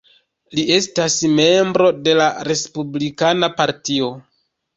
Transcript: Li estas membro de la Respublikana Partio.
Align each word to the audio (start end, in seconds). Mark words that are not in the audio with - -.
Li 0.59 0.61
estas 0.77 1.17
membro 1.39 1.89
de 2.07 2.15
la 2.21 2.31
Respublikana 2.49 3.51
Partio. 3.61 4.11